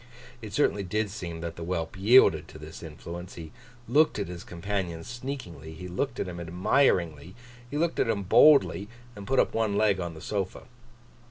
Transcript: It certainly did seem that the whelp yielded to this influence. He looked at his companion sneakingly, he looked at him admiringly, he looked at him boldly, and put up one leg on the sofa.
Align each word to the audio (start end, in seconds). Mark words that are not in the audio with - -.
It 0.41 0.51
certainly 0.51 0.81
did 0.81 1.11
seem 1.11 1.41
that 1.41 1.57
the 1.57 1.63
whelp 1.63 1.95
yielded 1.95 2.47
to 2.47 2.57
this 2.57 2.81
influence. 2.81 3.35
He 3.35 3.51
looked 3.87 4.17
at 4.17 4.29
his 4.29 4.43
companion 4.43 5.03
sneakingly, 5.03 5.73
he 5.75 5.87
looked 5.87 6.19
at 6.19 6.27
him 6.27 6.39
admiringly, 6.39 7.35
he 7.69 7.77
looked 7.77 7.99
at 7.99 8.09
him 8.09 8.23
boldly, 8.23 8.87
and 9.15 9.27
put 9.27 9.39
up 9.39 9.53
one 9.53 9.77
leg 9.77 9.99
on 9.99 10.15
the 10.15 10.19
sofa. 10.21 10.63